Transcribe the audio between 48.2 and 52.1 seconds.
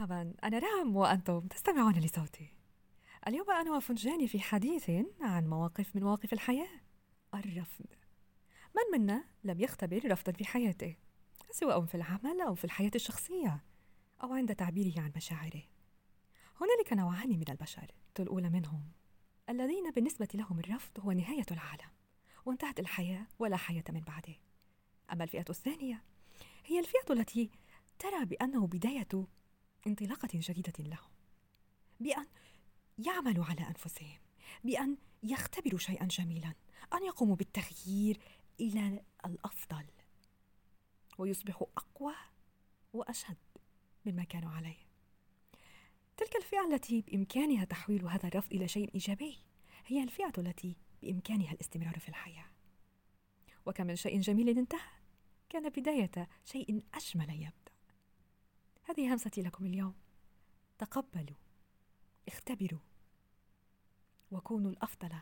الرفض إلى شيء إيجابي هي الفئة التي بإمكانها الاستمرار في